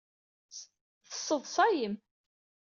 Teṣṣeḍṣayem. 1.09 1.95